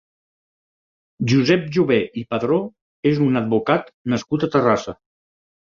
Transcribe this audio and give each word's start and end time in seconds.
Josep 1.31 1.67
Jover 1.75 1.99
i 2.23 2.25
Padró 2.33 2.59
és 3.13 3.23
un 3.29 3.39
advocat 3.45 3.95
nascut 4.17 4.51
a 4.51 4.53
Terrassa. 4.59 4.99